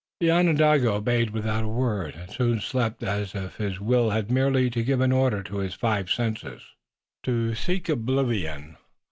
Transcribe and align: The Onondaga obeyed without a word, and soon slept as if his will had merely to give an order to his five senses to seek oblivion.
The 0.19 0.31
Onondaga 0.31 0.93
obeyed 0.93 1.29
without 1.29 1.63
a 1.63 1.67
word, 1.67 2.15
and 2.15 2.27
soon 2.31 2.59
slept 2.59 3.03
as 3.03 3.35
if 3.35 3.57
his 3.57 3.79
will 3.79 4.09
had 4.09 4.31
merely 4.31 4.67
to 4.71 4.81
give 4.83 4.99
an 4.99 5.11
order 5.11 5.43
to 5.43 5.57
his 5.57 5.75
five 5.75 6.09
senses 6.09 6.63
to 7.21 7.53
seek 7.53 7.87
oblivion. 7.87 8.77